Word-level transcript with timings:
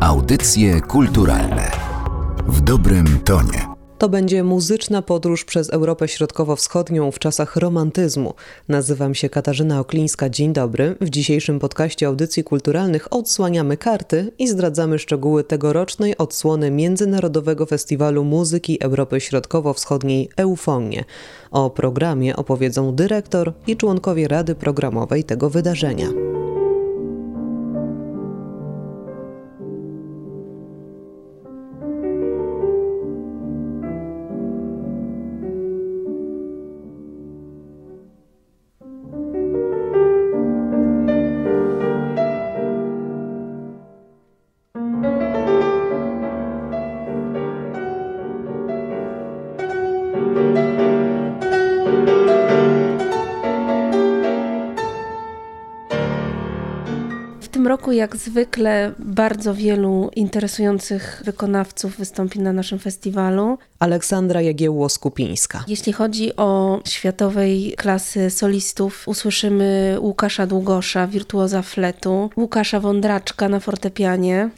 Audycje 0.00 0.80
kulturalne 0.80 1.70
w 2.46 2.60
dobrym 2.60 3.20
tonie. 3.24 3.66
To 3.98 4.08
będzie 4.08 4.44
muzyczna 4.44 5.02
podróż 5.02 5.44
przez 5.44 5.70
Europę 5.70 6.08
Środkowo-Wschodnią 6.08 7.10
w 7.10 7.18
czasach 7.18 7.56
romantyzmu. 7.56 8.34
Nazywam 8.68 9.14
się 9.14 9.28
Katarzyna 9.28 9.80
Oklińska. 9.80 10.28
Dzień 10.28 10.52
dobry. 10.52 10.96
W 11.00 11.10
dzisiejszym 11.10 11.58
podcaście 11.58 12.06
audycji 12.06 12.44
kulturalnych 12.44 13.12
odsłaniamy 13.12 13.76
karty 13.76 14.32
i 14.38 14.48
zdradzamy 14.48 14.98
szczegóły 14.98 15.44
tegorocznej 15.44 16.18
odsłony 16.18 16.70
Międzynarodowego 16.70 17.66
Festiwalu 17.66 18.24
Muzyki 18.24 18.82
Europy 18.82 19.20
Środkowo-Wschodniej 19.20 20.28
Eufonie. 20.36 21.04
O 21.50 21.70
programie 21.70 22.36
opowiedzą 22.36 22.94
dyrektor 22.94 23.52
i 23.66 23.76
członkowie 23.76 24.28
Rady 24.28 24.54
Programowej 24.54 25.24
tego 25.24 25.50
wydarzenia. 25.50 26.06
Roku, 57.90 57.98
jak 57.98 58.16
zwykle, 58.16 58.92
bardzo 58.98 59.54
wielu 59.54 60.10
interesujących 60.16 61.22
wykonawców 61.24 61.96
wystąpi 61.96 62.40
na 62.40 62.52
naszym 62.52 62.78
festiwalu. 62.78 63.58
Aleksandra 63.78 64.40
Jagiełło-Skupińska. 64.40 65.64
Jeśli 65.68 65.92
chodzi 65.92 66.36
o 66.36 66.80
światowej 66.88 67.74
klasy 67.76 68.30
solistów, 68.30 69.08
usłyszymy 69.08 69.96
Łukasza 70.00 70.46
Długosza, 70.46 71.06
wirtuoza 71.06 71.62
fletu, 71.62 72.30
Łukasza 72.36 72.80
Wądraczka 72.80 73.48
na 73.48 73.60
fortepianie, 73.60 74.50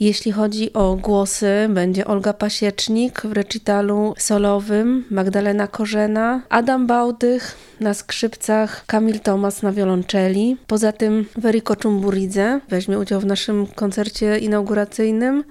jeśli 0.00 0.32
chodzi 0.32 0.72
o 0.72 0.96
głosy, 0.96 1.52
będzie 1.68 2.06
Olga 2.06 2.32
Pasiecznik 2.32 3.22
w 3.24 3.32
recitalu 3.32 4.14
solowym, 4.18 5.04
Magdalena 5.10 5.66
Korzena, 5.66 6.42
Adam 6.48 6.86
Bałdych 6.86 7.56
na 7.80 7.94
skrzypcach, 7.94 8.86
Kamil 8.86 9.20
Tomas 9.20 9.62
na 9.62 9.72
wiolonczeli. 9.72 10.56
Poza 10.66 10.92
tym 10.92 11.26
Weriko 11.36 11.76
Czumburidze 11.76 12.60
weźmie 12.68 12.98
udział 12.98 13.20
w 13.20 13.26
naszym 13.26 13.66
koncercie 13.66 14.38
inauguracyjnym. 14.38 15.44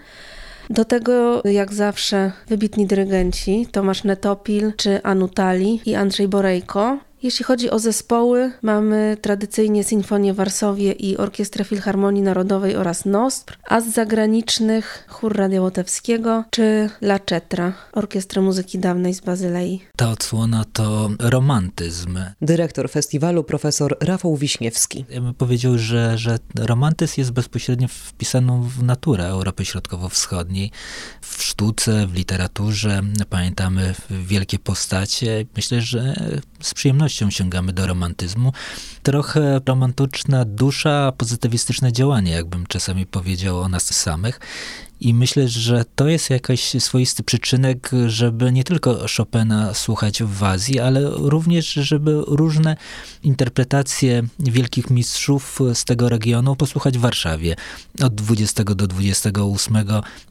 Do 0.70 0.86
tego, 0.86 1.42
jak 1.46 1.74
zawsze, 1.74 2.32
wybitni 2.48 2.88
dyrygenci 2.88 3.68
Tomasz 3.72 4.04
Netopil 4.04 4.74
czy 4.78 5.04
Anutali 5.04 5.82
i 5.86 5.96
Andrzej 5.96 6.28
Borejko. 6.28 6.98
Jeśli 7.24 7.46
chodzi 7.46 7.70
o 7.70 7.80
zespoły, 7.80 8.52
mamy 8.62 9.18
tradycyjnie 9.22 9.84
Sinfonię 9.84 10.34
Warsowie 10.34 10.92
i 10.92 11.18
Orkiestrę 11.18 11.66
Filharmonii 11.66 12.22
Narodowej 12.22 12.76
oraz 12.76 13.06
NOSPR, 13.06 13.58
a 13.68 13.82
z 13.82 13.88
zagranicznych 13.94 15.06
chór 15.08 15.36
Radia 15.36 15.62
Łotewskiego 15.62 16.44
czy 16.50 16.90
La 17.02 17.20
Cetra, 17.20 17.74
Orkiestrę 17.92 18.42
Muzyki 18.42 18.80
Dawnej 18.80 19.14
z 19.14 19.20
Bazylei. 19.20 19.82
Ta 19.96 20.10
odsłona 20.10 20.66
to 20.74 21.10
romantyzm. 21.20 22.20
Dyrektor 22.42 22.90
festiwalu 22.90 23.44
profesor 23.44 23.98
Rafał 24.02 24.36
Wiśniewski. 24.36 25.06
Ja 25.10 25.22
bym 25.22 25.34
powiedział, 25.34 25.78
że, 25.78 26.18
że 26.18 26.40
romantyzm 26.56 27.14
jest 27.18 27.32
bezpośrednio 27.32 27.88
wpisaną 27.88 28.62
w 28.62 28.84
naturę 28.84 29.26
Europy 29.26 29.66
Środkowo-Wschodniej. 29.66 30.72
W 31.22 31.44
sztuce, 31.44 32.08
w 32.08 32.14
literaturze 32.14 33.02
pamiętamy 33.30 33.96
wielkie 34.10 34.60
postacie. 34.60 35.46
Myślę, 35.56 35.82
że 35.82 36.16
z 36.62 36.74
przyjemnością 36.74 37.09
przyjemnością 37.10 37.30
sięgamy 37.38 37.74
do 37.74 37.88
romantyzmu. 37.88 38.54
Trochę 39.04 39.62
romantyczna 39.66 40.46
dusza, 40.46 41.12
pozytywistyczne 41.18 41.92
działanie, 41.92 42.32
jakbym 42.32 42.68
czasami 42.68 43.06
powiedział 43.06 43.60
o 43.60 43.70
nas 43.70 43.94
samych. 43.94 44.40
I 45.02 45.14
myślę, 45.14 45.48
że 45.48 45.86
to 45.96 46.08
jest 46.08 46.30
jakiś 46.30 46.76
swoisty 46.80 47.24
przyczynek, 47.24 47.92
żeby 48.08 48.52
nie 48.52 48.64
tylko 48.64 49.06
Chopina 49.18 49.74
słuchać 49.74 50.24
w 50.24 50.44
Azji, 50.44 50.80
ale 50.80 51.10
również, 51.10 51.74
żeby 51.74 52.22
różne 52.28 52.78
interpretacje 53.24 54.24
wielkich 54.40 54.90
mistrzów 54.90 55.60
z 55.74 55.86
tego 55.86 56.10
regionu 56.10 56.56
posłuchać 56.56 56.98
w 56.98 57.02
Warszawie. 57.02 57.56
Od 58.04 58.16
20 58.16 58.64
do 58.64 58.88
28 58.88 59.76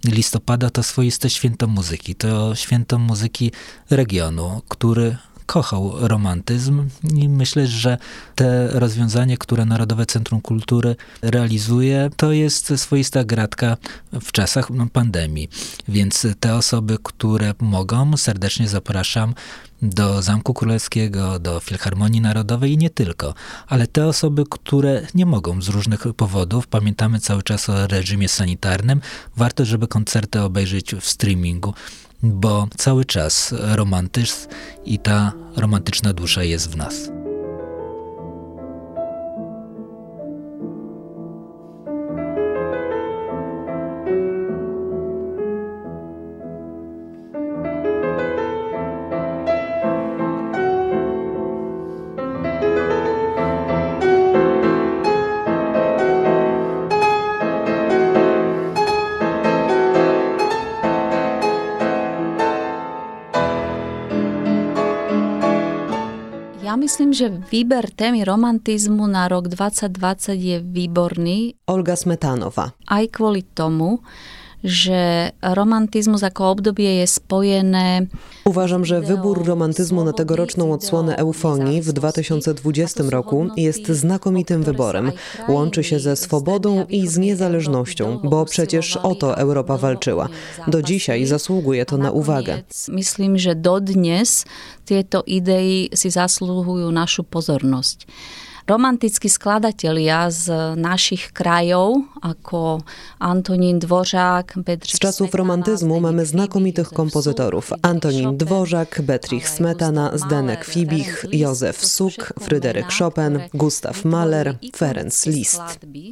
listopada 0.04 0.70
to 0.70 0.82
swoiste 0.82 1.30
święto 1.30 1.66
muzyki. 1.66 2.14
To 2.14 2.54
święto 2.54 2.98
muzyki 2.98 3.52
regionu, 3.90 4.62
który 4.68 5.16
kochał 5.48 5.92
romantyzm 6.08 6.88
i 7.14 7.28
myślę, 7.28 7.66
że 7.66 7.98
te 8.34 8.68
rozwiązanie, 8.68 9.38
które 9.38 9.64
Narodowe 9.64 10.06
Centrum 10.06 10.40
Kultury 10.40 10.96
realizuje, 11.22 12.10
to 12.16 12.32
jest 12.32 12.72
swoista 12.76 13.24
gratka 13.24 13.76
w 14.12 14.32
czasach 14.32 14.68
pandemii. 14.92 15.48
Więc 15.88 16.26
te 16.40 16.54
osoby, 16.54 16.98
które 17.02 17.54
mogą, 17.60 18.16
serdecznie 18.16 18.68
zapraszam 18.68 19.34
do 19.82 20.22
Zamku 20.22 20.54
Królewskiego, 20.54 21.38
do 21.38 21.60
Filharmonii 21.60 22.20
Narodowej 22.20 22.72
i 22.72 22.78
nie 22.78 22.90
tylko. 22.90 23.34
Ale 23.66 23.86
te 23.86 24.06
osoby, 24.06 24.44
które 24.50 25.06
nie 25.14 25.26
mogą 25.26 25.62
z 25.62 25.68
różnych 25.68 26.00
powodów, 26.16 26.66
pamiętamy 26.66 27.20
cały 27.20 27.42
czas 27.42 27.68
o 27.68 27.86
reżimie 27.86 28.28
sanitarnym, 28.28 29.00
warto, 29.36 29.64
żeby 29.64 29.88
koncerty 29.88 30.40
obejrzeć 30.40 30.94
w 30.94 31.08
streamingu 31.08 31.74
bo 32.22 32.68
cały 32.76 33.04
czas 33.04 33.54
romantyzm 33.58 34.48
i 34.84 34.98
ta 34.98 35.32
romantyczna 35.56 36.12
dusza 36.12 36.42
jest 36.42 36.70
w 36.70 36.76
nas. 36.76 37.17
Myslím, 66.88 67.12
že 67.12 67.28
výber 67.52 67.92
témy 67.92 68.24
romantizmu 68.24 69.04
na 69.12 69.28
rok 69.28 69.52
2020 69.52 70.32
je 70.40 70.56
výborný. 70.64 71.60
Olga 71.68 71.92
Smetanova. 71.92 72.72
Aj 72.88 73.04
kvôli 73.12 73.44
tomu, 73.44 74.00
że 74.64 75.30
romantyzmus 75.42 76.22
jako 76.22 76.50
obdobie 76.50 76.94
jest 76.94 77.14
spojene. 77.14 78.06
Uważam, 78.44 78.84
że 78.84 79.00
wybór 79.00 79.46
romantyzmu 79.46 80.04
na 80.04 80.12
tegoroczną 80.12 80.72
odsłonę 80.72 81.16
eufonii 81.16 81.82
w 81.82 81.92
2020 81.92 83.04
roku 83.08 83.48
jest 83.56 83.86
znakomitym 83.88 84.62
wyborem. 84.62 85.12
Łączy 85.48 85.84
się 85.84 85.98
ze 85.98 86.16
swobodą 86.16 86.86
i 86.88 87.08
z 87.08 87.18
niezależnością, 87.18 88.20
bo 88.24 88.44
przecież 88.44 88.96
o 88.96 89.14
to 89.14 89.38
Europa 89.38 89.76
walczyła. 89.76 90.28
Do 90.66 90.82
dzisiaj 90.82 91.26
zasługuje 91.26 91.86
to 91.86 91.96
na 91.98 92.10
uwagę. 92.10 92.62
Myślę, 92.88 93.38
że 93.38 93.54
do 93.54 93.80
dnes 93.80 94.44
tieto 94.84 95.22
idei 95.26 95.90
si 95.92 96.08
zasluhujú 96.10 96.88
našu 96.90 97.24
pozornosť 97.24 98.06
romantickí 98.68 99.28
skladatelia 99.28 100.30
z 100.30 100.76
naszych 100.78 101.32
krajów, 101.32 101.96
jako 102.24 102.80
Antonin 103.18 103.78
Dvořák, 103.78 104.54
Bedřich 104.56 104.96
Z 104.96 104.98
czasów 104.98 105.34
romantyzmu 105.34 106.00
mamy 106.00 106.26
znakomitych 106.26 106.88
kompozytorów. 106.88 107.72
Antonin 107.82 108.36
Dvořák, 108.36 109.00
Bedřich 109.02 109.48
Smetana, 109.48 110.18
Zdenek 110.18 110.64
Fibich, 110.64 111.26
Józef 111.32 111.86
Suk, 111.86 112.32
Fryderyk 112.40 112.86
Chopin, 112.98 113.40
Gustav 113.54 114.04
Mahler, 114.04 114.58
Ferenc 114.76 115.26
Liszt. 115.26 115.62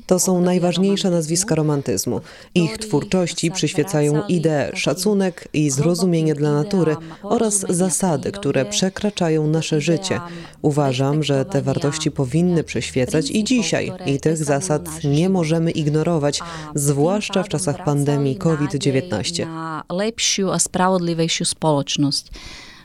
To 0.06 0.18
są 0.18 0.40
najważniejsze 0.40 1.10
nazwiska 1.10 1.54
romantyzmu. 1.54 2.20
Ich 2.54 2.78
twórczości 2.78 3.50
przyświecają 3.50 4.26
idee, 4.28 4.70
szacunek 4.74 5.48
i 5.52 5.70
zrozumienie 5.70 6.34
dla 6.34 6.52
natury 6.52 6.96
oraz 7.22 7.60
zasady, 7.68 8.32
które 8.32 8.64
przekraczają 8.64 9.46
nasze 9.46 9.80
życie. 9.80 10.20
Uważam, 10.62 11.22
że 11.22 11.44
te 11.44 11.62
wartości 11.62 12.10
powinny 12.10 12.45
powinny 12.46 12.64
przyświecać 12.64 13.30
i 13.30 13.44
dzisiaj 13.44 13.92
i 14.06 14.20
tych 14.20 14.44
zasad 14.44 15.04
nie 15.04 15.28
możemy 15.28 15.70
ignorować, 15.70 16.40
zwłaszcza 16.74 17.42
w 17.42 17.48
czasach 17.48 17.84
pandemii 17.84 18.36
COVID-19. 18.38 19.46
Lepšiu 19.90 20.54
a 20.54 20.58
spravodlivejšiu 20.62 21.42
spoločnosť. 21.42 22.24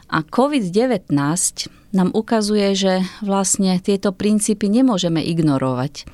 A 0.09 0.25
COVID-19 0.25 1.13
nám 1.93 2.09
ukazuje, 2.17 2.73
že 2.73 3.05
vlastne 3.21 3.77
tieto 3.77 4.09
princípy 4.09 4.65
nemôžeme 4.65 5.21
ignorovať. 5.21 6.09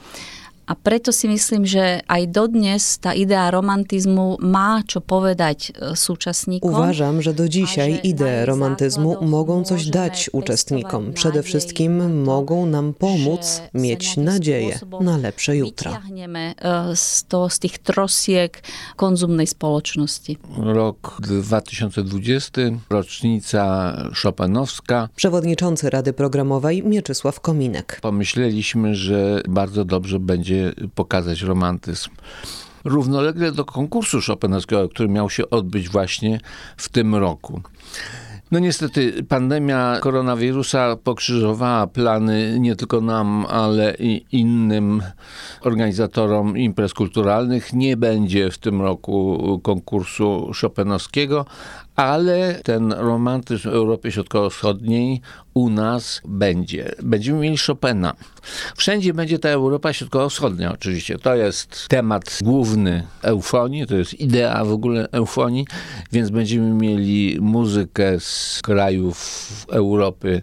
A 0.68 0.76
preto 0.76 1.16
si 1.16 1.32
myslím, 1.32 1.64
že 1.64 2.04
aj 2.12 2.28
dodnes 2.28 3.00
ta 3.00 3.16
idea 3.16 3.48
romantizmu 3.48 4.36
má 4.44 4.84
čo 4.84 5.00
povedać 5.00 5.72
e, 5.72 5.96
súčasníkom. 5.96 6.68
Uważam, 6.68 7.22
że 7.22 7.34
do 7.34 7.48
dzisiaj 7.50 8.00
idee 8.04 8.46
romantyzmu 8.46 9.24
mogą 9.24 9.64
coś 9.64 9.88
dać 9.88 10.30
uczestnikom. 10.34 11.14
Przede 11.14 11.44
wszystkim 11.44 12.24
mogą 12.24 12.66
nam 12.66 12.94
pomóc 12.94 13.62
mieć 13.74 14.18
nadzieję 14.18 14.80
na 15.02 15.18
lepsze 15.18 15.58
jutro. 15.58 15.92
Wyciągniemy 15.92 16.54
z, 16.96 17.24
to, 17.24 17.50
z 17.50 17.60
tych 17.60 17.78
trosiek 17.78 18.64
konzumnej 18.96 19.48
społeczności. 19.48 20.38
Rok 20.58 21.18
2020, 21.22 22.62
rocznica 22.90 23.94
Chopinowska. 24.24 25.10
Przewodniczący 25.16 25.90
Rady 25.90 26.14
Programowej 26.14 26.84
Mieczysław 26.84 27.40
Kominek. 27.40 28.00
Pomyśleliśmy, 28.02 28.96
że 28.96 29.42
bardzo 29.48 29.86
dobrze 29.86 30.20
będzie 30.20 30.57
pokazać 30.96 31.42
romantyzm 31.42 32.10
równolegle 32.84 33.52
do 33.52 33.66
konkursu 33.66 34.20
Chopinowskiego, 34.28 34.90
który 34.90 35.10
miał 35.10 35.30
się 35.30 35.50
odbyć 35.50 35.90
właśnie 35.90 36.40
w 36.78 36.90
tym 36.90 37.16
roku. 37.16 37.62
No 38.52 38.60
niestety 38.60 39.24
pandemia 39.24 39.98
koronawirusa 40.02 40.96
pokrzyżowała 40.96 41.88
plany 41.88 42.58
nie 42.60 42.76
tylko 42.76 43.02
nam, 43.02 43.46
ale 43.50 43.96
i 44.00 44.26
innym 44.32 45.02
organizatorom 45.62 46.58
imprez 46.58 46.94
kulturalnych. 46.94 47.74
Nie 47.74 47.98
będzie 47.98 48.52
w 48.52 48.58
tym 48.58 48.82
roku 48.82 49.60
konkursu 49.64 50.52
Chopinowskiego, 50.62 51.46
ale 51.96 52.60
ten 52.64 52.92
romantyzm 52.92 53.70
w 53.70 53.74
Europie 53.74 54.12
Środkowo-Wschodniej 54.12 55.22
u 55.58 55.70
nas 55.70 56.22
będzie. 56.26 56.92
Będziemy 57.04 57.40
mieli 57.40 57.58
Chopina. 57.58 58.14
Wszędzie 58.76 59.14
będzie 59.14 59.40
ta 59.40 59.50
Europa 59.50 59.94
Środkowo-Wschodnia 59.94 60.74
oczywiście. 60.74 61.18
To 61.18 61.36
jest 61.36 61.88
temat 61.88 62.40
główny 62.42 63.04
eufonii, 63.22 63.88
to 63.88 63.96
jest 63.96 64.14
idea 64.14 64.66
w 64.66 64.72
ogóle 64.72 65.08
eufonii, 65.12 65.66
więc 66.12 66.30
będziemy 66.30 66.70
mieli 66.70 67.38
muzykę 67.42 68.20
z 68.20 68.60
krajów 68.64 69.18
Europy 69.72 70.42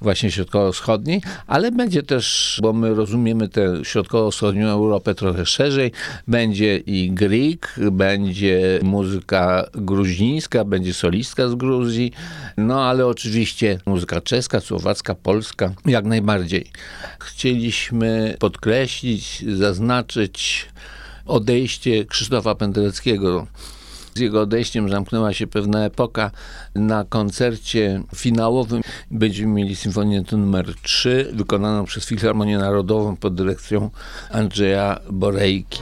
właśnie 0.00 0.30
Środkowo-Wschodniej, 0.30 1.22
ale 1.46 1.72
będzie 1.72 2.02
też, 2.02 2.58
bo 2.62 2.72
my 2.72 2.94
rozumiemy 2.94 3.48
tę 3.48 3.84
Środkowo-Wschodnią 3.84 4.68
Europę 4.68 5.14
trochę 5.14 5.46
szerzej, 5.46 5.92
będzie 6.28 6.76
i 6.76 7.10
Greek, 7.10 7.74
będzie 7.92 8.80
muzyka 8.82 9.66
gruzińska, 9.74 10.64
będzie 10.64 10.94
solistka 10.94 11.48
z 11.48 11.54
Gruzji, 11.54 12.12
no 12.56 12.84
ale 12.84 13.06
oczywiście 13.06 13.78
muzyka 13.86 14.20
czeska, 14.20 14.49
słowacka, 14.58 15.14
polska, 15.14 15.74
jak 15.86 16.04
najbardziej. 16.04 16.70
Chcieliśmy 17.20 18.36
podkreślić, 18.38 19.44
zaznaczyć 19.56 20.68
odejście 21.26 22.04
Krzysztofa 22.04 22.54
Pendereckiego 22.54 23.46
z 24.14 24.20
jego 24.20 24.40
odejściem 24.40 24.88
zamknęła 24.88 25.32
się 25.32 25.46
pewna 25.46 25.84
epoka. 25.84 26.30
Na 26.74 27.04
koncercie 27.04 28.02
finałowym 28.16 28.82
będziemy 29.10 29.52
mieli 29.52 29.76
symfonię 29.76 30.22
numer 30.32 30.74
3, 30.82 31.30
wykonaną 31.32 31.84
przez 31.84 32.04
Filharmonię 32.04 32.58
Narodową 32.58 33.16
pod 33.16 33.34
dyrekcją 33.34 33.90
Andrzeja 34.30 35.00
Borejki. 35.10 35.80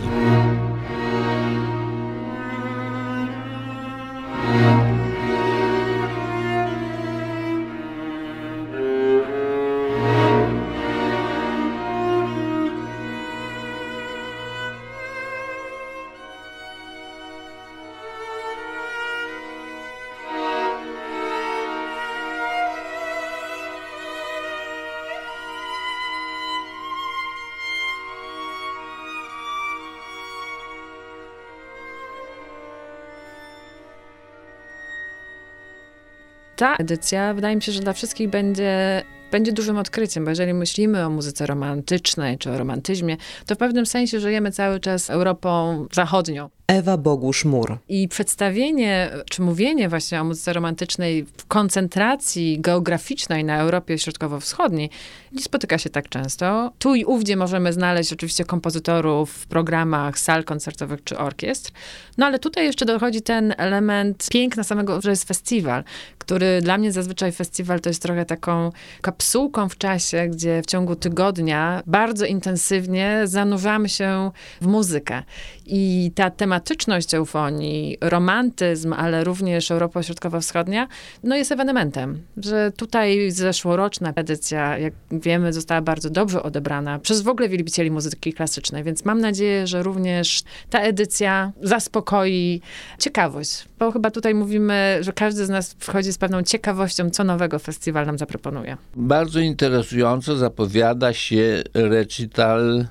Ta 36.59 36.77
edycja 36.77 37.35
wydaje 37.35 37.57
mi 37.57 37.63
się, 37.63 37.73
że 37.73 37.81
dla 37.81 37.93
wszystkich 37.93 38.31
będzie 38.31 39.03
będzie 39.31 39.53
dużym 39.53 39.77
odkryciem, 39.79 40.25
bo 40.25 40.31
jeżeli 40.31 40.55
myślimy 40.55 41.07
o 41.07 41.11
muzyce 41.11 41.47
romantycznej 41.47 42.39
czy 42.39 42.51
o 42.51 42.59
romantyzmie, 42.59 43.17
to 43.47 43.55
w 43.55 43.59
pewnym 43.59 43.87
sensie 43.87 44.21
żyjemy 44.21 44.53
cały 44.53 44.81
czas 44.81 45.11
Europą 45.11 45.87
zachodnią. 45.93 46.51
Ewa 46.69 46.97
Bogusz-Mur. 46.97 47.79
I 47.89 48.09
przedstawienie, 48.09 49.11
czy 49.31 49.43
mówienie 49.43 49.89
właśnie 49.89 50.21
o 50.21 50.25
muzyce 50.25 50.53
romantycznej 50.53 51.25
w 51.37 51.47
koncentracji 51.47 52.61
geograficznej 52.61 53.45
na 53.45 53.59
Europie 53.59 53.99
Środkowo-Wschodniej 53.99 54.91
nie 55.33 55.43
spotyka 55.43 55.79
się 55.79 55.91
tak 55.91 56.09
często. 56.09 56.73
Tu 56.79 56.95
i 56.95 57.05
ówdzie 57.05 57.37
możemy 57.37 57.73
znaleźć 57.73 58.13
oczywiście 58.13 58.45
kompozytorów 58.45 59.33
w 59.33 59.47
programach 59.47 60.19
sal 60.19 60.45
koncertowych 60.45 61.05
czy 61.05 61.19
orkiestr, 61.19 61.73
no 62.19 62.27
ale 62.27 62.39
tutaj 62.39 62.65
jeszcze 62.65 62.85
dochodzi 62.85 63.23
ten 63.23 63.55
element 63.59 64.29
piękna 64.31 64.65
samego, 64.65 65.01
że 65.01 65.11
jest 65.11 65.29
festiwal, 65.29 65.85
który 66.19 66.61
dla 66.63 66.79
mnie 66.79 66.93
zazwyczaj 66.93 67.33
festiwal 67.33 67.81
to 67.81 67.91
jest 67.91 68.03
trochę 68.03 68.25
taką 68.25 68.73
kapsułką 69.01 69.69
w 69.69 69.79
czasie, 69.79 70.29
gdzie 70.29 70.63
w 70.63 70.67
ciągu 70.67 70.97
tygodnia 70.97 71.83
bardzo 71.87 72.27
intensywnie 72.27 73.21
zanurzamy 73.25 73.89
się 73.89 74.31
w 74.61 74.67
muzykę. 74.67 75.23
I 75.67 76.13
ta 76.15 76.31
tematyczność 76.59 77.15
eufonii, 77.15 77.97
romantyzm, 78.01 78.93
ale 78.93 79.25
również 79.25 79.71
Europa 79.71 80.03
Środkowo-Wschodnia, 80.03 80.89
no 81.25 81.37
jest 81.37 81.53
ewenementem. 81.53 82.23
Że 82.37 82.73
tutaj 82.77 83.31
zeszłoroczna 83.31 84.13
edycja, 84.17 84.79
jak 84.79 84.95
wiemy, 85.11 85.53
została 85.53 85.81
bardzo 85.81 86.11
dobrze 86.11 86.43
odebrana 86.43 86.99
przez 86.99 87.23
w 87.23 87.29
ogóle 87.29 87.49
wielbicieli 87.49 87.91
muzyki 87.91 88.33
klasycznej, 88.33 88.85
więc 88.85 89.05
mam 89.05 89.21
nadzieję, 89.21 89.67
że 89.67 89.83
również 89.83 90.43
ta 90.71 90.81
edycja 90.81 91.53
zaspokoi 91.63 92.61
ciekawość. 92.99 93.65
Bo 93.79 93.93
chyba 93.93 94.11
tutaj 94.11 94.35
mówimy, 94.35 94.99
że 95.01 95.13
każdy 95.13 95.47
z 95.47 95.49
nas 95.49 95.77
wchodzi 95.79 96.13
z 96.13 96.19
pewną 96.19 96.43
ciekawością, 96.43 97.11
co 97.11 97.25
nowego 97.25 97.59
festiwal 97.59 98.07
nam 98.07 98.19
zaproponuje. 98.19 98.77
Bardzo 98.97 99.41
interesująco 99.41 100.37
zapowiada 100.37 101.13
się 101.13 101.63
recital 101.75 102.87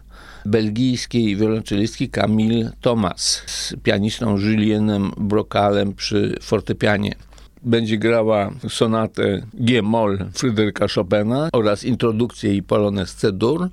belgijskiej 0.50 1.36
wiolonczelistki 1.36 2.10
Camille 2.10 2.72
Thomas 2.82 3.44
z 3.46 3.74
pianistą 3.84 4.38
Julienem 4.38 5.12
Brokalem 5.18 5.94
przy 5.94 6.36
fortepianie 6.42 7.16
będzie 7.64 7.98
grała 7.98 8.52
sonatę 8.70 9.42
G-moll 9.54 10.26
Fryderyka 10.34 10.88
Chopina 10.96 11.50
oraz 11.54 11.84
introdukcję 11.84 12.56
i 12.56 12.64
polonez 12.64 13.16
C-dur, 13.16 13.70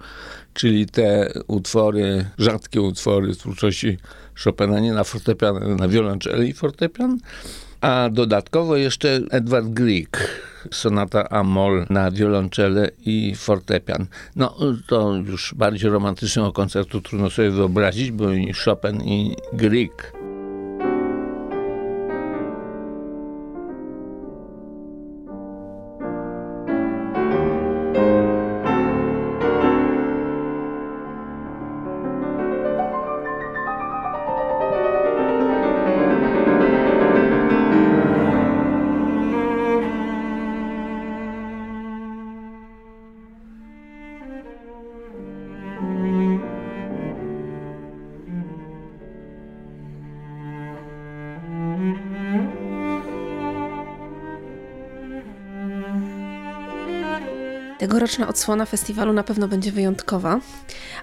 czyli 0.54 0.86
te 0.86 1.32
utwory, 1.46 2.24
rzadkie 2.38 2.80
utwory 2.80 3.34
twórczości 3.34 3.98
Chopina, 4.44 4.80
nie 4.80 4.92
na 4.92 5.04
fortepian, 5.04 5.56
ale 5.56 5.74
na 5.74 5.88
wiolonczeli 5.88 6.48
i 6.48 6.52
fortepian. 6.52 7.18
A 7.80 8.08
dodatkowo 8.12 8.76
jeszcze 8.76 9.20
Edward 9.30 9.68
Grieg, 9.68 10.28
sonata 10.70 11.28
Amol 11.30 11.86
na 11.90 12.10
wiolonczele 12.10 12.90
i 12.98 13.34
fortepian. 13.36 14.06
No 14.36 14.56
to 14.86 15.14
już 15.14 15.54
bardziej 15.54 15.90
romantycznego 15.90 16.52
koncertu 16.52 17.00
trudno 17.00 17.30
sobie 17.30 17.50
wyobrazić, 17.50 18.10
bo 18.10 18.30
i 18.30 18.52
Chopin 18.52 19.02
i 19.02 19.36
Grieg 19.52 20.12
Tegoroczna 57.94 58.28
odsłona 58.28 58.66
festiwalu 58.66 59.12
na 59.12 59.22
pewno 59.22 59.48
będzie 59.48 59.72
wyjątkowa, 59.72 60.40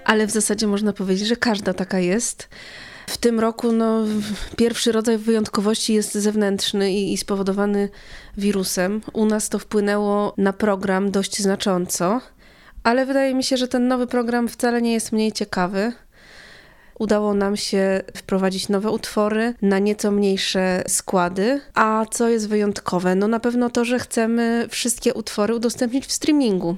ale 0.06 0.28
w 0.28 0.32
zasadzie 0.32 0.68
można 0.68 0.94
powiedzieć, 0.94 1.28
że 1.28 1.36
każda 1.36 1.74
taka 1.74 2.00
jest. 2.00 2.50
W 3.08 3.18
tym 3.18 3.40
roku 3.40 3.72
no, 3.72 4.06
pierwszy 4.58 4.92
rodzaj 4.92 5.18
wyjątkowości 5.18 5.94
jest 5.94 6.14
zewnętrzny 6.14 6.92
i, 6.92 7.14
i 7.14 7.18
spowodowany 7.18 7.90
wirusem. 8.38 9.02
U 9.14 9.26
nas 9.26 9.50
to 9.50 9.60
wpłynęło 9.60 10.34
na 10.38 10.54
program 10.54 11.12
dość 11.12 11.42
znacząco, 11.42 12.22
ale 12.84 13.06
wydaje 13.06 13.36
mi 13.36 13.44
się, 13.44 13.58
że 13.58 13.68
ten 13.68 13.88
nowy 13.88 14.08
program 14.08 14.48
wcale 14.48 14.82
nie 14.82 14.94
jest 14.94 15.12
mniej 15.12 15.32
ciekawy. 15.32 15.94
Udało 17.02 17.34
nam 17.34 17.58
się 17.58 18.02
wprowadzić 18.18 18.70
nowe 18.70 18.92
utwory 18.92 19.54
na 19.62 19.80
nieco 19.80 20.12
mniejsze 20.12 20.84
składy. 20.88 21.62
A 21.74 22.06
co 22.12 22.30
jest 22.30 22.50
wyjątkowe? 22.50 23.16
No 23.16 23.28
na 23.28 23.40
pewno 23.40 23.70
to, 23.70 23.86
że 23.86 24.00
chcemy 24.00 24.68
wszystkie 24.70 25.14
utwory 25.14 25.56
udostępnić 25.56 26.06
w 26.06 26.12
streamingu 26.12 26.78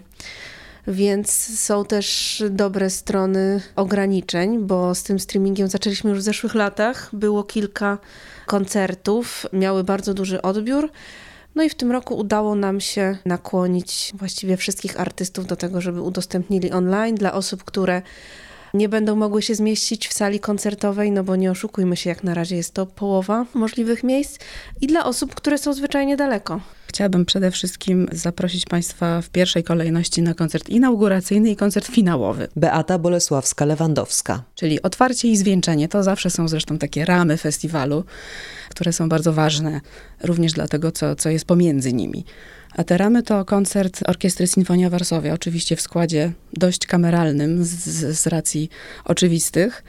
więc 0.87 1.59
są 1.59 1.85
też 1.85 2.43
dobre 2.49 2.89
strony 2.89 3.61
ograniczeń, 3.75 4.59
bo 4.59 4.95
z 4.95 5.03
tym 5.03 5.19
streamingiem 5.19 5.67
zaczęliśmy 5.67 6.09
już 6.09 6.19
w 6.19 6.23
zeszłych 6.23 6.55
latach. 6.55 7.09
Było 7.13 7.43
kilka 7.43 7.97
koncertów, 8.45 9.45
miały 9.53 9.83
bardzo 9.83 10.13
duży 10.13 10.41
odbiór. 10.41 10.91
No 11.55 11.63
i 11.63 11.69
w 11.69 11.75
tym 11.75 11.91
roku 11.91 12.17
udało 12.17 12.55
nam 12.55 12.81
się 12.81 13.17
nakłonić 13.25 14.11
właściwie 14.15 14.57
wszystkich 14.57 14.99
artystów 14.99 15.45
do 15.45 15.55
tego, 15.55 15.81
żeby 15.81 16.01
udostępnili 16.01 16.71
online 16.71 17.15
dla 17.15 17.33
osób, 17.33 17.63
które 17.63 18.01
nie 18.73 18.89
będą 18.89 19.15
mogły 19.15 19.41
się 19.41 19.55
zmieścić 19.55 20.07
w 20.07 20.13
sali 20.13 20.39
koncertowej, 20.39 21.11
no 21.11 21.23
bo 21.23 21.35
nie 21.35 21.51
oszukujmy 21.51 21.97
się, 21.97 22.09
jak 22.09 22.23
na 22.23 22.33
razie 22.33 22.55
jest 22.55 22.73
to 22.73 22.85
połowa 22.85 23.45
możliwych 23.53 24.03
miejsc, 24.03 24.39
i 24.81 24.87
dla 24.87 25.05
osób, 25.05 25.35
które 25.35 25.57
są 25.57 25.73
zwyczajnie 25.73 26.17
daleko. 26.17 26.61
Chciałabym 26.87 27.25
przede 27.25 27.51
wszystkim 27.51 28.07
zaprosić 28.11 28.65
Państwa 28.65 29.21
w 29.21 29.29
pierwszej 29.29 29.63
kolejności 29.63 30.21
na 30.21 30.33
koncert 30.33 30.69
inauguracyjny 30.69 31.49
i 31.49 31.55
koncert 31.55 31.87
finałowy. 31.87 32.47
Beata 32.55 32.99
Bolesławska-Lewandowska. 32.99 34.39
Czyli 34.55 34.81
otwarcie 34.81 35.27
i 35.27 35.37
zwieńczenie. 35.37 35.87
To 35.87 36.03
zawsze 36.03 36.29
są 36.29 36.47
zresztą 36.47 36.77
takie 36.77 37.05
ramy 37.05 37.37
festiwalu, 37.37 38.03
które 38.69 38.93
są 38.93 39.09
bardzo 39.09 39.33
ważne 39.33 39.81
również 40.23 40.53
dla 40.53 40.67
tego, 40.67 40.91
co, 40.91 41.15
co 41.15 41.29
jest 41.29 41.45
pomiędzy 41.45 41.93
nimi. 41.93 42.25
A 42.75 42.83
te 42.83 42.97
ramy 42.97 43.23
to 43.23 43.45
koncert 43.45 43.99
Orkiestry 44.07 44.47
Sinfonia 44.47 44.89
Warszawia, 44.89 45.33
oczywiście 45.33 45.75
w 45.75 45.81
składzie 45.81 46.31
dość 46.53 46.87
kameralnym 46.87 47.63
z, 47.63 47.69
z 48.19 48.27
racji 48.27 48.69
oczywistych. 49.05 49.83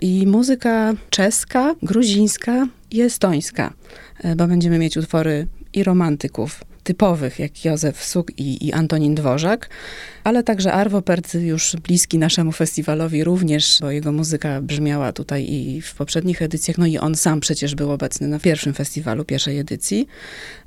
I 0.00 0.26
muzyka 0.26 0.94
czeska, 1.10 1.74
gruzińska 1.82 2.66
i 2.90 3.00
estońska, 3.00 3.72
e, 4.22 4.36
bo 4.36 4.46
będziemy 4.46 4.78
mieć 4.78 4.96
utwory 4.96 5.46
i 5.72 5.84
romantyków 5.84 6.60
typowych, 6.82 7.38
jak 7.38 7.64
Józef 7.64 8.04
Suk 8.04 8.38
i, 8.38 8.66
i 8.66 8.72
Antonin 8.72 9.14
Dworzak, 9.14 9.68
ale 10.24 10.42
także 10.42 10.72
Arvo 10.72 11.02
Pert, 11.02 11.34
już 11.34 11.76
bliski 11.76 12.18
naszemu 12.18 12.52
festiwalowi 12.52 13.24
również, 13.24 13.78
bo 13.80 13.90
jego 13.90 14.12
muzyka 14.12 14.60
brzmiała 14.60 15.12
tutaj 15.12 15.46
i 15.50 15.82
w 15.82 15.94
poprzednich 15.94 16.42
edycjach, 16.42 16.78
no 16.78 16.86
i 16.86 16.98
on 16.98 17.14
sam 17.14 17.40
przecież 17.40 17.74
był 17.74 17.90
obecny 17.90 18.28
na 18.28 18.38
pierwszym 18.38 18.74
festiwalu, 18.74 19.24
pierwszej 19.24 19.58
edycji. 19.58 20.06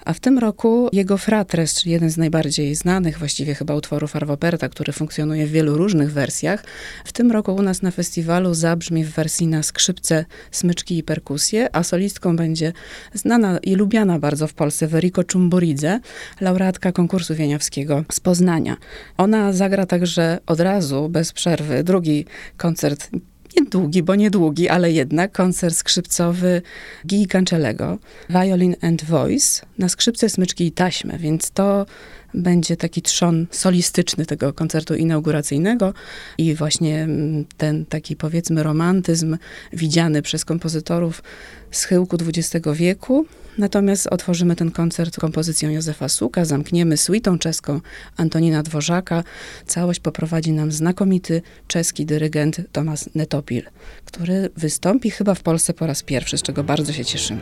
A 0.06 0.14
w 0.14 0.20
tym 0.20 0.40
roku 0.40 0.90
jego 0.94 1.18
Fratres, 1.18 1.74
czyli 1.74 1.92
jeden 1.92 2.10
z 2.10 2.18
najbardziej 2.18 2.76
znanych 2.76 3.20
właściwie 3.20 3.56
chyba 3.56 3.76
utworów 3.76 4.16
Arvo 4.16 4.38
Perta, 4.38 4.70
który 4.70 4.94
funkcjonuje 4.94 5.48
w 5.48 5.52
wielu 5.52 5.78
różnych 5.78 6.12
wersjach, 6.12 6.64
w 7.06 7.12
tym 7.12 7.32
roku 7.32 7.56
u 7.56 7.62
nas 7.62 7.82
na 7.82 7.92
festiwalu 7.92 8.54
zabrzmi 8.54 9.06
w 9.06 9.12
wersji 9.12 9.48
na 9.48 9.64
skrzypce, 9.64 10.26
smyczki 10.52 10.98
i 10.98 11.04
perkusje, 11.04 11.76
a 11.76 11.84
solistką 11.84 12.36
będzie 12.36 12.74
znana 13.14 13.58
i 13.58 13.76
lubiana 13.76 14.20
bardzo 14.20 14.48
w 14.48 14.54
Polsce 14.54 14.88
Veriko 14.88 15.24
Czumburidze, 15.24 16.00
laureatka 16.42 16.92
konkursu 16.92 17.36
wieniawskiego 17.36 18.04
z 18.12 18.20
Poznania. 18.20 18.78
Ona 19.18 19.54
zagra 19.54 19.86
także 19.86 20.40
od 20.46 20.60
razu, 20.60 21.10
bez 21.10 21.34
przerwy, 21.34 21.84
drugi 21.84 22.26
koncert 22.58 23.10
niedługi, 23.58 24.04
bo 24.04 24.16
niedługi, 24.16 24.70
ale 24.70 24.92
jednak 24.92 25.32
koncert 25.32 25.76
skrzypcowy 25.76 26.62
Gigi 27.08 27.28
Cancelego, 27.28 27.98
Violin 28.30 28.76
and 28.82 29.04
Voice, 29.04 29.66
na 29.78 29.90
skrzypce, 29.90 30.30
smyczki 30.30 30.66
i 30.66 30.72
taśmę, 30.72 31.18
więc 31.18 31.52
to 31.52 31.86
będzie 32.34 32.78
taki 32.78 33.02
trzon 33.02 33.48
solistyczny 33.52 34.26
tego 34.26 34.54
koncertu 34.54 34.96
inauguracyjnego 34.96 35.94
i 36.38 36.56
właśnie 36.56 37.04
mm, 37.04 37.46
ten 37.58 37.86
taki 37.86 38.16
powiedzmy 38.16 38.64
romantyzm 38.64 39.38
widziany 39.74 40.22
przez 40.22 40.46
kompozytorów 40.46 41.24
schyłku 41.72 42.18
XX 42.28 42.68
wieku. 42.74 43.26
Natomiast 43.58 44.08
otworzymy 44.08 44.56
ten 44.56 44.72
koncert 44.72 45.18
kompozycją 45.20 45.70
Józefa 45.70 46.10
Suka, 46.10 46.46
zamkniemy 46.46 46.98
suitą 46.98 47.40
czeską 47.40 47.82
Antonina 48.18 48.64
Dworzaka. 48.64 49.24
Całość 49.66 50.00
poprowadzi 50.00 50.52
nam 50.52 50.72
znakomity 50.72 51.42
czeski 51.68 52.06
dyrygent 52.06 52.62
Tomasz 52.72 53.10
Netopil, 53.16 53.64
który 54.06 54.50
wystąpi 54.58 55.12
chyba 55.12 55.36
w 55.36 55.42
Polsce 55.42 55.74
po 55.74 55.88
raz 55.88 56.04
pierwszy, 56.04 56.38
z 56.38 56.42
czego 56.42 56.64
bardzo 56.64 56.94
się 56.94 57.06
cieszymy. 57.06 57.42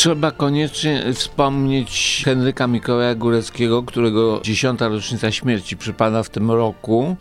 Trzeba 0.00 0.30
koniecznie 0.30 1.12
wspomnieć 1.14 2.22
Henryka 2.24 2.66
Mikołaja 2.66 3.14
Góreckiego, 3.14 3.82
którego 3.82 4.40
dziesiąta 4.44 4.88
rocznica 4.88 5.30
śmierci 5.30 5.76
przypada 5.76 6.22
w 6.22 6.30
tym 6.30 6.50
roku. 6.50 7.16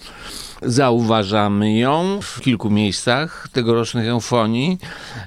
Zauważamy 0.61 1.77
ją 1.77 2.19
w 2.21 2.41
kilku 2.41 2.69
miejscach 2.69 3.47
tegorocznych 3.51 4.07
eufonii. 4.07 4.77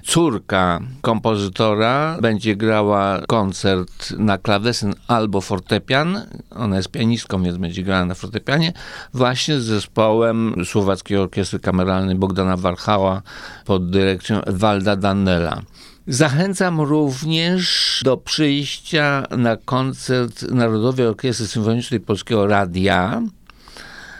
Córka 0.04 0.80
kompozytora 1.00 2.18
będzie 2.20 2.56
grała 2.56 3.20
koncert 3.28 4.10
na 4.10 4.38
klawesyn 4.38 4.94
albo 5.08 5.40
fortepian. 5.40 6.20
Ona 6.50 6.76
jest 6.76 6.90
pianistką, 6.90 7.42
więc 7.42 7.56
będzie 7.56 7.82
grała 7.82 8.04
na 8.04 8.14
fortepianie. 8.14 8.72
Właśnie 9.14 9.60
z 9.60 9.64
zespołem 9.64 10.54
Słowackiej 10.64 11.18
Orkiestry 11.18 11.58
Kameralnej 11.60 12.16
Bogdana 12.16 12.56
Warchała 12.56 13.22
pod 13.64 13.90
dyrekcją 13.90 14.40
Walda 14.46 14.96
Danela. 14.96 15.62
Zachęcam 16.06 16.80
również 16.80 18.00
do 18.04 18.16
przyjścia 18.16 19.26
na 19.38 19.56
koncert 19.56 20.42
Narodowej 20.42 21.06
Orkiestry 21.06 21.46
Symfonicznej 21.46 22.00
Polskiego 22.00 22.46
Radia. 22.46 23.22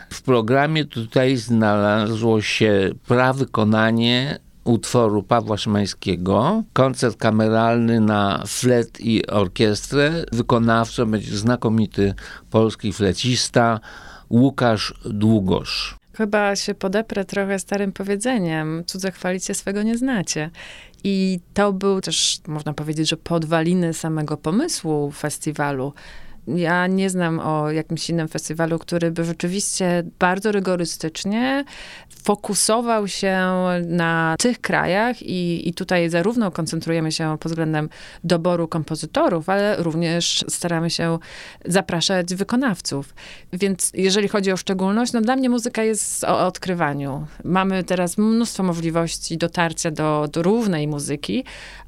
W 0.09 0.21
programie 0.21 0.85
tutaj 0.85 1.37
znalazło 1.37 2.41
się 2.41 2.89
prawykonanie 3.07 4.39
utworu 4.63 5.23
Pawła 5.23 5.57
Szymańskiego, 5.57 6.63
koncert 6.73 7.17
kameralny 7.17 7.99
na 7.99 8.43
flet 8.47 9.01
i 9.01 9.27
orkiestrę. 9.27 10.25
Wykonawcą 10.31 11.05
będzie 11.05 11.37
znakomity 11.37 12.13
polski 12.51 12.93
flecista 12.93 13.79
Łukasz 14.29 14.93
Długosz. 15.05 15.97
Chyba 16.17 16.55
się 16.55 16.75
podeprę 16.75 17.25
trochę 17.25 17.59
starym 17.59 17.91
powiedzeniem, 17.91 18.83
cudze 18.85 19.11
chwalicie, 19.11 19.53
swego 19.53 19.83
nie 19.83 19.97
znacie. 19.97 20.49
I 21.03 21.39
to 21.53 21.73
był 21.73 22.01
też, 22.01 22.39
można 22.47 22.73
powiedzieć, 22.73 23.09
że 23.09 23.17
podwaliny 23.17 23.93
samego 23.93 24.37
pomysłu 24.37 25.11
festiwalu. 25.11 25.93
Ja 26.47 26.87
nie 26.87 27.09
znam 27.09 27.39
o 27.39 27.71
jakimś 27.71 28.09
innym 28.09 28.27
festiwalu, 28.27 28.79
który 28.79 29.11
by 29.11 29.25
rzeczywiście 29.25 30.03
bardzo 30.19 30.51
rygorystycznie 30.51 31.65
fokusował 32.23 33.07
się 33.07 33.39
na 33.87 34.35
tych 34.39 34.61
krajach 34.61 35.21
i, 35.21 35.69
i 35.69 35.73
tutaj 35.73 36.09
zarówno 36.09 36.51
koncentrujemy 36.51 37.11
się 37.11 37.37
pod 37.39 37.51
względem 37.51 37.89
doboru 38.23 38.67
kompozytorów, 38.67 39.49
ale 39.49 39.83
również 39.83 40.45
staramy 40.49 40.89
się 40.89 41.19
zapraszać 41.65 42.35
wykonawców. 42.35 43.13
Więc 43.53 43.91
jeżeli 43.93 44.27
chodzi 44.27 44.51
o 44.51 44.57
szczególność, 44.57 45.13
no 45.13 45.21
dla 45.21 45.35
mnie 45.35 45.49
muzyka 45.49 45.83
jest 45.83 46.23
o 46.23 46.47
odkrywaniu. 46.47 47.27
Mamy 47.43 47.83
teraz 47.83 48.17
mnóstwo 48.17 48.63
możliwości 48.63 49.37
dotarcia 49.37 49.91
do, 49.91 50.27
do 50.31 50.43
równej 50.43 50.87
muzyki, 50.87 51.43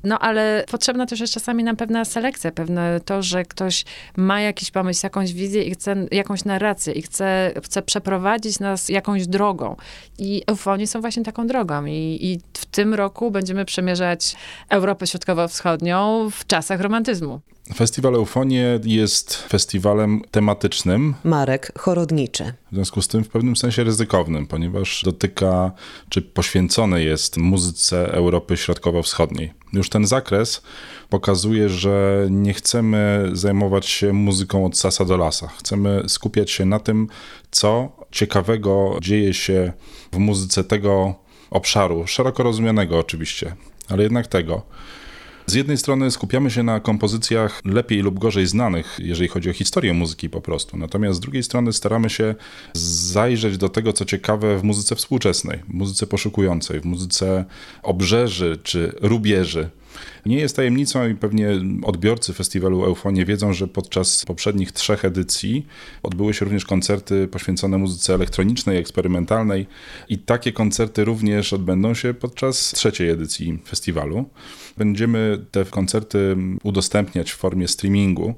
no 0.06 0.20
ale 0.20 0.64
potrzebna 0.72 1.06
też 1.06 1.20
jest 1.20 1.34
czasami 1.34 1.64
nam 1.64 1.76
pewna 1.76 2.06
selekcja, 2.06 2.52
pewne 2.52 3.00
to, 3.06 3.22
że 3.22 3.44
ktoś 3.44 3.86
ma 4.18 4.42
jakiś 4.42 4.72
pomysł, 4.72 5.06
jakąś 5.06 5.34
wizję 5.34 5.64
i 5.64 5.72
chce 5.72 5.96
jakąś 6.12 6.46
narrację 6.46 6.94
i 6.94 7.02
chce, 7.02 7.52
chce 7.64 7.82
przeprowadzić 7.82 8.60
nas 8.60 8.90
jakąś 8.90 9.28
drogą. 9.28 9.76
I 10.18 10.44
eufonie 10.48 10.88
są 10.88 11.02
właśnie 11.02 11.24
taką 11.24 11.48
drogą. 11.48 11.86
I, 11.86 12.20
I 12.22 12.40
w 12.54 12.66
tym 12.66 12.94
roku 12.94 13.32
będziemy 13.32 13.66
przemierzać 13.66 14.36
Europę 14.70 15.08
Środkowo-Wschodnią 15.08 16.30
w 16.32 16.48
czasach 16.48 16.82
romantyzmu. 16.82 17.42
Festiwal 17.74 18.16
Eufonie 18.16 18.80
jest 18.84 19.36
festiwalem 19.36 20.22
tematycznym. 20.32 21.14
Marek 21.24 21.80
Chorodniczy. 21.80 22.54
W 22.72 22.76
związku 22.76 23.02
z 23.02 23.08
tym 23.08 23.24
w 23.24 23.30
pewnym 23.30 23.56
sensie 23.56 23.84
ryzykownym, 23.84 24.48
ponieważ 24.48 25.04
dotyka, 25.04 25.72
czy 26.10 26.22
poświęcony 26.22 27.04
jest 27.04 27.38
muzyce 27.38 28.12
Europy 28.12 28.58
Środkowo-Wschodniej. 28.58 29.54
Już 29.74 29.90
ten 29.90 30.08
zakres 30.08 30.62
pokazuje, 31.10 31.70
że 31.70 32.28
nie 32.32 32.54
chcemy 32.54 33.30
zajmować 33.34 33.86
się 33.86 34.14
muzyką 34.14 34.66
od 34.66 34.78
sasa 34.78 35.06
do 35.06 35.18
lasa. 35.18 35.48
Chcemy 35.48 36.04
skupiać 36.08 36.52
się 36.52 36.66
na 36.66 36.80
tym, 36.80 37.08
co 37.52 37.92
ciekawego 38.12 38.98
dzieje 39.02 39.34
się 39.34 39.74
w 40.12 40.18
muzyce 40.18 40.64
tego 40.64 41.16
obszaru, 41.52 42.08
szeroko 42.08 42.44
rozumianego 42.44 43.00
oczywiście, 43.00 43.56
ale 43.90 44.04
jednak 44.04 44.28
tego. 44.28 44.62
Z 45.48 45.54
jednej 45.54 45.78
strony 45.78 46.12
skupiamy 46.12 46.52
się 46.52 46.64
na 46.64 46.80
kompozycjach 46.80 47.62
lepiej 47.66 48.02
lub 48.02 48.20
gorzej 48.20 48.48
znanych, 48.48 48.98
jeżeli 49.00 49.28
chodzi 49.28 49.50
o 49.50 49.54
historię 49.54 49.94
muzyki 49.94 50.30
po 50.30 50.42
prostu. 50.42 50.78
Natomiast 50.78 51.18
z 51.18 51.20
drugiej 51.20 51.44
strony 51.44 51.74
staramy 51.74 52.10
się 52.10 52.36
zajrzeć 52.74 53.58
do 53.58 53.70
tego, 53.70 53.94
co 53.94 54.06
ciekawe 54.06 54.58
w 54.58 54.64
muzyce 54.64 54.96
współczesnej, 54.96 55.60
muzyce 55.68 56.08
poszukującej, 56.08 56.80
w 56.80 56.86
muzyce 56.86 57.46
obrzeży 57.84 58.60
czy 58.64 58.96
rubieży. 59.02 59.70
Nie 60.26 60.38
jest 60.38 60.56
tajemnicą 60.56 61.08
i 61.08 61.16
pewnie 61.16 61.50
odbiorcy 61.84 62.34
festiwalu 62.34 62.86
Eufonie 62.86 63.26
wiedzą, 63.26 63.54
że 63.54 63.68
podczas 63.68 64.26
poprzednich 64.26 64.72
trzech 64.72 65.06
edycji 65.06 65.66
odbyły 66.04 66.34
się 66.34 66.46
również 66.46 66.66
koncerty 66.66 67.28
poświęcone 67.28 67.78
muzyce 67.78 68.14
elektronicznej, 68.14 68.78
eksperymentalnej 68.78 69.68
i 70.10 70.18
takie 70.18 70.52
koncerty 70.52 71.06
również 71.06 71.54
odbędą 71.54 71.94
się 71.94 72.14
podczas 72.14 72.72
trzeciej 72.72 73.10
edycji 73.10 73.60
festiwalu. 73.66 74.30
Będziemy 74.78 75.46
te 75.52 75.66
koncerty 75.66 76.38
udostępniać 76.64 77.32
w 77.32 77.36
formie 77.36 77.68
streamingu 77.68 78.36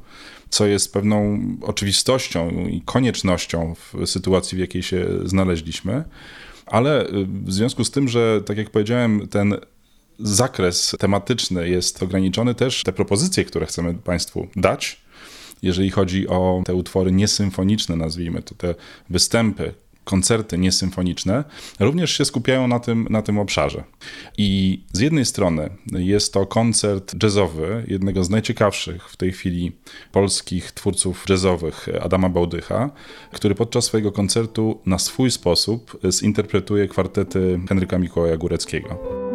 co 0.49 0.65
jest 0.65 0.93
pewną 0.93 1.39
oczywistością 1.61 2.67
i 2.67 2.81
koniecznością 2.81 3.75
w 3.75 4.05
sytuacji, 4.05 4.55
w 4.55 4.59
jakiej 4.59 4.83
się 4.83 5.05
znaleźliśmy. 5.23 6.03
Ale 6.65 7.05
w 7.45 7.53
związku 7.53 7.83
z 7.83 7.91
tym, 7.91 8.07
że 8.07 8.41
tak 8.45 8.57
jak 8.57 8.69
powiedziałem, 8.69 9.27
ten 9.27 9.55
zakres 10.19 10.95
tematyczny 10.99 11.69
jest 11.69 12.03
ograniczony, 12.03 12.55
też 12.55 12.83
te 12.83 12.93
propozycje, 12.93 13.45
które 13.45 13.65
chcemy 13.65 13.93
Państwu 13.93 14.47
dać, 14.55 15.01
jeżeli 15.61 15.89
chodzi 15.89 16.27
o 16.27 16.61
te 16.65 16.75
utwory 16.75 17.11
niesymfoniczne, 17.11 17.95
nazwijmy 17.95 18.41
to, 18.41 18.55
te 18.55 18.75
występy, 19.09 19.73
koncerty 20.03 20.57
niesymfoniczne, 20.57 21.43
również 21.79 22.17
się 22.17 22.25
skupiają 22.25 22.67
na 22.67 22.79
tym, 22.79 23.07
na 23.09 23.21
tym 23.21 23.39
obszarze. 23.39 23.83
I 24.37 24.81
z 24.91 24.99
jednej 24.99 25.25
strony 25.25 25.69
jest 25.91 26.33
to 26.33 26.45
koncert 26.45 27.23
jazzowy, 27.23 27.83
jednego 27.87 28.23
z 28.23 28.29
najciekawszych 28.29 29.09
w 29.09 29.17
tej 29.17 29.31
chwili 29.31 29.71
polskich 30.11 30.71
twórców 30.71 31.25
jazzowych, 31.29 31.87
Adama 32.01 32.29
Bałdycha, 32.29 32.89
który 33.31 33.55
podczas 33.55 33.85
swojego 33.85 34.11
koncertu 34.11 34.81
na 34.85 34.99
swój 34.99 35.31
sposób 35.31 35.99
zinterpretuje 36.11 36.87
kwartety 36.87 37.59
Henryka 37.69 37.99
Mikołaja 37.99 38.37
Góreckiego. 38.37 39.26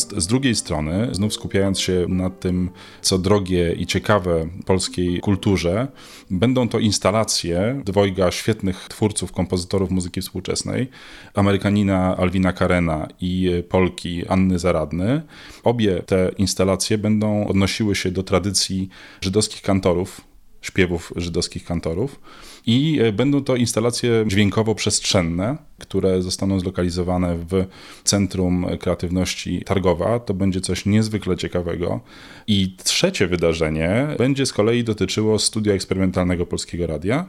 Natomiast 0.00 0.24
z 0.24 0.26
drugiej 0.26 0.54
strony, 0.54 1.08
znów 1.12 1.34
skupiając 1.34 1.80
się 1.80 2.06
na 2.08 2.30
tym, 2.30 2.70
co 3.02 3.18
drogie 3.18 3.72
i 3.72 3.86
ciekawe 3.86 4.48
polskiej 4.66 5.20
kulturze, 5.20 5.88
będą 6.30 6.68
to 6.68 6.78
instalacje 6.78 7.82
dwojga 7.84 8.30
świetnych 8.30 8.86
twórców, 8.88 9.32
kompozytorów 9.32 9.90
muzyki 9.90 10.20
współczesnej, 10.20 10.88
Amerykanina 11.34 12.16
Alwina 12.16 12.52
Karena 12.52 13.08
i 13.20 13.62
Polki 13.68 14.26
Anny 14.26 14.58
Zaradny. 14.58 15.22
Obie 15.64 16.02
te 16.06 16.30
instalacje 16.38 16.98
będą 16.98 17.46
odnosiły 17.46 17.94
się 17.94 18.10
do 18.10 18.22
tradycji 18.22 18.88
żydowskich 19.20 19.62
kantorów, 19.62 20.29
śpiewów 20.62 21.12
żydowskich 21.16 21.64
kantorów. 21.64 22.20
I 22.66 22.98
e, 23.00 23.12
będą 23.12 23.44
to 23.44 23.56
instalacje 23.56 24.24
dźwiękowo-przestrzenne, 24.26 25.56
które 25.78 26.22
zostaną 26.22 26.60
zlokalizowane 26.60 27.36
w 27.36 27.64
Centrum 28.04 28.66
Kreatywności 28.80 29.62
Targowa. 29.64 30.18
To 30.18 30.34
będzie 30.34 30.60
coś 30.60 30.86
niezwykle 30.86 31.36
ciekawego. 31.36 32.00
I 32.46 32.76
trzecie 32.84 33.26
wydarzenie 33.26 34.06
będzie 34.18 34.46
z 34.46 34.52
kolei 34.52 34.84
dotyczyło 34.84 35.38
studia 35.38 35.74
eksperymentalnego 35.74 36.46
Polskiego 36.46 36.86
Radia 36.86 37.26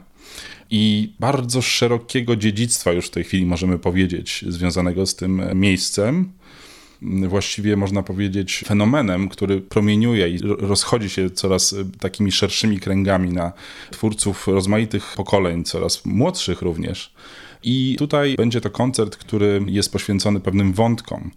i 0.70 1.12
bardzo 1.20 1.62
szerokiego 1.62 2.36
dziedzictwa 2.36 2.92
już 2.92 3.06
w 3.06 3.10
tej 3.10 3.24
chwili 3.24 3.46
możemy 3.46 3.78
powiedzieć, 3.78 4.44
związanego 4.48 5.06
z 5.06 5.16
tym 5.16 5.42
miejscem 5.54 6.32
właściwie 7.28 7.76
można 7.76 8.02
powiedzieć 8.02 8.64
fenomenem, 8.66 9.28
który 9.28 9.60
promieniuje 9.60 10.28
i 10.28 10.38
rozchodzi 10.42 11.10
się 11.10 11.30
coraz 11.30 11.72
y, 11.72 11.84
takimi 12.00 12.32
szerszymi 12.32 12.80
kręgami 12.80 13.32
na 13.32 13.52
twórców 13.90 14.48
rozmaitych 14.48 15.12
pokoleń, 15.16 15.64
coraz 15.64 16.04
młodszych 16.04 16.62
również. 16.62 17.12
I 17.62 17.96
tutaj 17.98 18.34
będzie 18.36 18.60
to 18.60 18.70
koncert, 18.70 19.16
który 19.16 19.62
jest 19.66 19.92
poświęcony 19.92 20.40
pewnym 20.40 20.72
wątkom, 20.72 21.30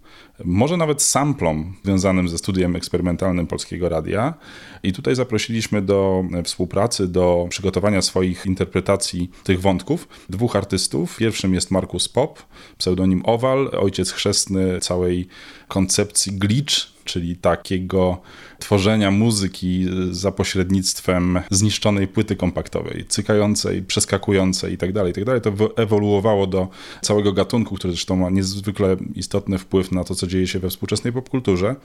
może 0.44 0.76
nawet 0.76 1.02
samplom 1.02 1.74
związanym 1.84 2.28
ze 2.28 2.38
studiem 2.38 2.76
eksperymentalnym 2.76 3.46
Polskiego 3.46 3.88
Radia. 3.88 4.34
I 4.82 4.92
tutaj 4.92 5.14
zaprosiliśmy 5.14 5.82
do 5.82 6.24
współpracy, 6.44 7.08
do 7.08 7.46
przygotowania 7.50 8.02
swoich 8.02 8.46
interpretacji 8.46 9.30
tych 9.44 9.60
wątków 9.60 10.08
dwóch 10.30 10.56
artystów. 10.56 11.16
Pierwszym 11.16 11.54
jest 11.54 11.70
Markus 11.70 12.08
Pop, 12.08 12.42
pseudonim 12.78 13.22
Owal, 13.24 13.70
ojciec 13.72 14.12
chrzestny 14.12 14.80
całej 14.80 15.28
koncepcji 15.68 16.32
glitch, 16.32 16.95
czyli 17.06 17.36
takiego 17.36 18.20
tworzenia 18.58 19.10
muzyki 19.10 19.86
za 20.10 20.32
pośrednictwem 20.32 21.40
zniszczonej 21.50 22.08
płyty 22.08 22.36
kompaktowej, 22.36 23.04
cykającej, 23.08 23.82
przeskakującej 23.82 24.70
itd., 24.70 24.92
tak 24.92 25.06
itd. 25.06 25.40
Tak 25.40 25.58
to 25.58 25.76
ewoluowało 25.76 26.46
do 26.46 26.68
całego 27.02 27.32
gatunku, 27.32 27.74
który 27.74 27.92
zresztą 27.92 28.16
ma 28.16 28.30
niezwykle 28.30 28.96
istotny 29.14 29.58
wpływ 29.58 29.92
na 29.92 30.04
to, 30.04 30.14
co 30.14 30.26
dzieje 30.26 30.46
się 30.46 30.58
we 30.58 30.70
współczesnej 30.70 31.12
popkulturze. 31.12 31.76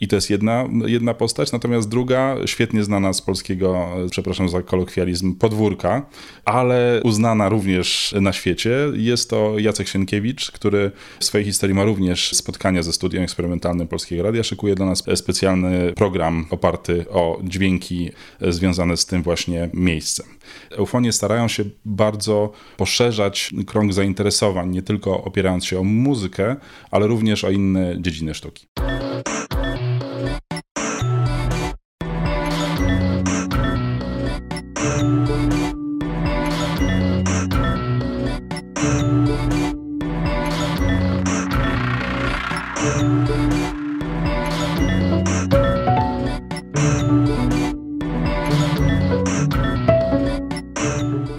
I 0.00 0.08
to 0.08 0.16
jest 0.16 0.30
jedna, 0.30 0.68
jedna 0.86 1.14
postać, 1.14 1.52
natomiast 1.52 1.88
druga, 1.88 2.36
świetnie 2.46 2.84
znana 2.84 3.12
z 3.12 3.22
polskiego, 3.22 3.88
przepraszam 4.10 4.48
za 4.48 4.62
kolokwializm, 4.62 5.34
podwórka, 5.34 6.06
ale 6.44 7.00
uznana 7.04 7.48
również 7.48 8.14
na 8.20 8.32
świecie, 8.32 8.76
jest 8.94 9.30
to 9.30 9.58
Jacek 9.58 9.88
Sienkiewicz, 9.88 10.50
który 10.50 10.90
w 11.20 11.24
swojej 11.24 11.44
historii 11.44 11.74
ma 11.74 11.84
również 11.84 12.32
spotkania 12.32 12.82
ze 12.82 12.92
studiem 12.92 13.22
eksperymentalnym 13.22 13.88
Polskiego 13.88 14.22
Radia, 14.22 14.42
szykuje 14.56 14.74
dla 14.74 14.86
nas 14.86 15.04
specjalny 15.14 15.92
program 15.92 16.46
oparty 16.50 17.04
o 17.10 17.40
dźwięki 17.42 18.10
związane 18.40 18.96
z 18.96 19.06
tym 19.06 19.22
właśnie 19.22 19.70
miejscem. 19.74 20.26
Eufonie 20.70 21.12
starają 21.12 21.48
się 21.48 21.64
bardzo 21.84 22.52
poszerzać 22.76 23.54
krąg 23.66 23.92
zainteresowań, 23.92 24.70
nie 24.70 24.82
tylko 24.82 25.24
opierając 25.24 25.64
się 25.64 25.80
o 25.80 25.84
muzykę, 25.84 26.56
ale 26.90 27.06
również 27.06 27.44
o 27.44 27.50
inne 27.50 28.02
dziedziny 28.02 28.34
sztuki. 28.34 28.66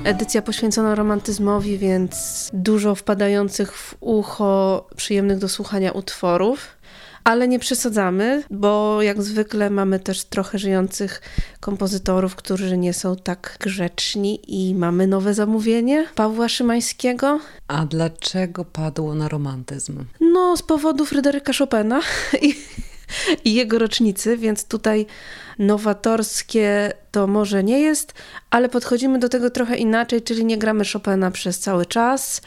Edycja 0.08 0.42
poświęcona 0.42 0.96
romantyzmowi, 0.96 1.78
więc 1.78 2.50
dużo 2.54 2.96
wpadających 2.96 3.74
w 3.74 3.96
ucho, 4.00 4.88
przyjemnych 4.96 5.38
do 5.38 5.50
słuchania 5.50 5.92
utworów. 5.92 6.78
Ale 7.24 7.48
nie 7.48 7.60
przesadzamy, 7.60 8.44
bo 8.50 9.02
jak 9.02 9.22
zwykle 9.22 9.70
mamy 9.70 10.00
też 10.00 10.24
trochę 10.24 10.60
żyjących 10.60 11.22
kompozytorów, 11.60 12.36
którzy 12.36 12.78
nie 12.78 12.94
są 12.94 13.16
tak 13.16 13.58
grzeczni 13.60 14.40
i 14.48 14.76
mamy 14.76 15.08
nowe 15.08 15.34
zamówienie 15.34 16.08
Pawła 16.16 16.50
Szymańskiego. 16.50 17.40
A 17.68 17.86
dlaczego 17.86 18.66
padło 18.66 19.16
na 19.16 19.28
romantyzm? 19.28 20.06
No, 20.20 20.58
z 20.58 20.62
powodu 20.62 21.06
Fryderyka 21.06 21.54
Chopina 21.54 22.02
i, 22.42 22.56
i 23.46 23.54
jego 23.54 23.80
rocznicy, 23.80 24.38
więc 24.38 24.66
tutaj 24.66 25.06
nowatorskie 25.60 26.94
to 27.12 27.28
może 27.28 27.64
nie 27.64 27.80
jest, 27.80 28.14
ale 28.50 28.70
podchodzimy 28.70 29.20
do 29.20 29.30
tego 29.30 29.50
trochę 29.50 29.78
inaczej, 29.78 30.22
czyli 30.22 30.46
nie 30.46 30.58
gramy 30.58 30.84
Chopina 30.94 31.32
przez 31.32 31.60
cały 31.60 31.86
czas. 31.86 32.42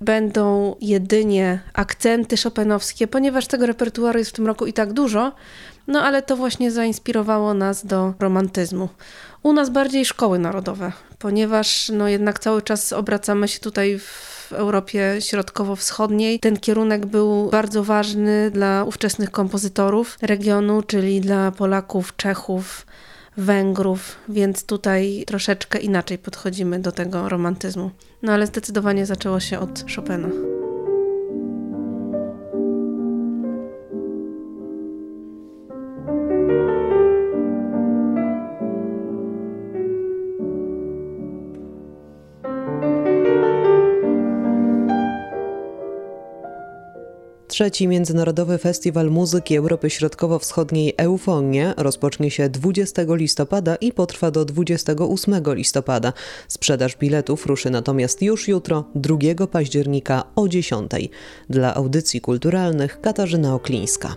Będą 0.00 0.76
jedynie 0.80 1.60
akcenty 1.72 2.36
chopinowskie, 2.36 3.06
ponieważ 3.06 3.46
tego 3.46 3.66
repertuaru 3.66 4.18
jest 4.18 4.30
w 4.30 4.34
tym 4.34 4.46
roku 4.46 4.66
i 4.66 4.72
tak 4.72 4.92
dużo, 4.92 5.32
No 5.86 6.02
ale 6.02 6.22
to 6.22 6.36
właśnie 6.36 6.70
zainspirowało 6.70 7.54
nas 7.54 7.86
do 7.86 8.14
romantyzmu. 8.18 8.88
U 9.42 9.52
nas 9.52 9.70
bardziej 9.70 10.04
szkoły 10.04 10.38
narodowe, 10.38 10.92
ponieważ 11.18 11.88
no 11.88 12.08
jednak 12.08 12.38
cały 12.38 12.62
czas 12.62 12.92
obracamy 12.92 13.48
się 13.48 13.60
tutaj 13.60 13.98
w 13.98 14.35
Europie 14.52 15.16
Środkowo-Wschodniej. 15.20 16.40
Ten 16.40 16.56
kierunek 16.56 17.06
był 17.06 17.50
bardzo 17.50 17.84
ważny 17.84 18.50
dla 18.50 18.84
ówczesnych 18.84 19.30
kompozytorów 19.30 20.18
regionu, 20.22 20.82
czyli 20.82 21.20
dla 21.20 21.52
Polaków, 21.52 22.16
Czechów, 22.16 22.86
Węgrów, 23.36 24.16
więc 24.28 24.66
tutaj 24.66 25.24
troszeczkę 25.26 25.78
inaczej 25.78 26.18
podchodzimy 26.18 26.78
do 26.78 26.92
tego 26.92 27.28
romantyzmu. 27.28 27.90
No 28.22 28.32
ale 28.32 28.46
zdecydowanie 28.46 29.06
zaczęło 29.06 29.40
się 29.40 29.58
od 29.58 29.84
Chopina. 29.96 30.55
Trzeci 47.56 47.88
Międzynarodowy 47.88 48.58
Festiwal 48.58 49.10
Muzyki 49.10 49.56
Europy 49.56 49.90
Środkowo-Wschodniej 49.90 50.94
Eufonie 50.96 51.74
rozpocznie 51.76 52.30
się 52.30 52.48
20 52.48 53.02
listopada 53.08 53.76
i 53.76 53.92
potrwa 53.92 54.30
do 54.30 54.44
28 54.44 55.34
listopada. 55.46 56.12
Sprzedaż 56.48 56.96
biletów 56.96 57.46
ruszy 57.46 57.70
natomiast 57.70 58.22
już 58.22 58.48
jutro, 58.48 58.84
2 58.94 59.46
października 59.46 60.24
o 60.34 60.48
10. 60.48 60.90
Dla 61.50 61.74
audycji 61.74 62.20
kulturalnych 62.20 63.00
Katarzyna 63.00 63.54
Oklińska. 63.54 64.16